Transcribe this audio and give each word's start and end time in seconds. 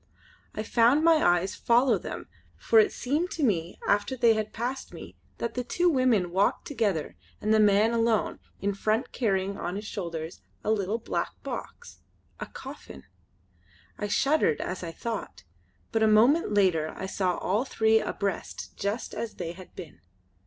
I 0.55 0.63
found 0.63 1.03
my 1.03 1.17
eyes 1.23 1.53
follow 1.53 1.99
them, 1.99 2.27
for 2.57 2.79
it 2.79 2.91
seemed 2.91 3.29
to 3.33 3.43
me 3.43 3.77
after 3.87 4.17
they 4.17 4.33
had 4.33 4.51
passed 4.51 4.95
me 4.95 5.15
that 5.37 5.53
the 5.53 5.63
two 5.63 5.91
women 5.91 6.31
walked 6.31 6.65
together 6.65 7.15
and 7.39 7.53
the 7.53 7.59
man 7.59 7.91
alone 7.91 8.39
in 8.59 8.73
front 8.73 9.11
carrying 9.11 9.59
on 9.59 9.75
his 9.75 9.85
shoulder 9.85 10.27
a 10.63 10.71
little 10.71 10.97
black 10.97 11.33
box 11.43 11.99
a 12.39 12.47
coffin. 12.47 13.03
I 13.99 14.07
shuddered 14.07 14.59
as 14.59 14.81
I 14.81 14.91
thought, 14.91 15.43
but 15.91 16.01
a 16.01 16.07
moment 16.07 16.51
later 16.51 16.95
I 16.97 17.05
saw 17.05 17.37
all 17.37 17.63
three 17.63 17.99
abreast 17.99 18.75
just 18.75 19.13
as 19.13 19.35
they 19.35 19.51
had 19.51 19.75
been. 19.75 20.01